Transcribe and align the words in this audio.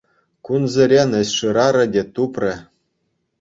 Кунсерен 0.45 1.09
ĕç 1.21 1.29
шырарӗ 1.37 1.85
те 1.93 2.03
тупрӗ. 2.13 2.53